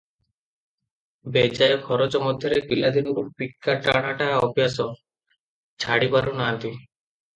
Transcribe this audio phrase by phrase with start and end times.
[1.35, 4.89] ବେଜାୟ ଖରଚ ମଧ୍ୟରେ ପିଲାଦିନରୁ ପିକା ଟଣାଟା ଅଭ୍ୟାସ,
[5.85, 6.73] ଛାଡ଼ିପାରୁ ନାହାନ୍ତି।